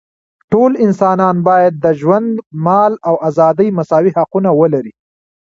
ټول 0.51 0.71
انسانان 0.85 1.35
باید 1.49 1.73
د 1.83 1.85
ژوند، 1.99 2.31
مال 2.65 2.93
او 3.07 3.15
ازادۍ 3.29 3.67
مساوي 3.77 4.11
حقونه 4.17 4.49
ولري. 4.61 4.93